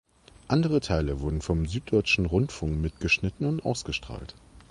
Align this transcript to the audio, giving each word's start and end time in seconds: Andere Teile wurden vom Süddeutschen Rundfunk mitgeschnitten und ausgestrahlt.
Andere 0.47 0.79
Teile 0.79 1.19
wurden 1.21 1.41
vom 1.43 1.67
Süddeutschen 1.67 2.25
Rundfunk 2.25 2.75
mitgeschnitten 2.75 3.45
und 3.45 3.63
ausgestrahlt. 3.65 4.33